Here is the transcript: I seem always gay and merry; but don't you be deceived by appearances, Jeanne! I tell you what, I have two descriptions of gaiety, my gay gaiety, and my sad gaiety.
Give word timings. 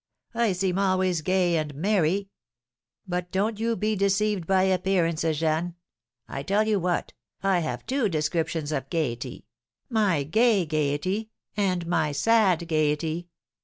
I 0.33 0.53
seem 0.53 0.79
always 0.79 1.21
gay 1.21 1.57
and 1.57 1.75
merry; 1.75 2.29
but 3.07 3.31
don't 3.31 3.59
you 3.59 3.75
be 3.75 3.95
deceived 3.95 4.47
by 4.47 4.63
appearances, 4.63 5.37
Jeanne! 5.41 5.75
I 6.27 6.41
tell 6.41 6.67
you 6.67 6.79
what, 6.79 7.13
I 7.43 7.59
have 7.59 7.85
two 7.85 8.09
descriptions 8.09 8.71
of 8.71 8.89
gaiety, 8.89 9.45
my 9.91 10.23
gay 10.23 10.65
gaiety, 10.65 11.29
and 11.55 11.85
my 11.85 12.13
sad 12.13 12.67
gaiety. 12.67 13.27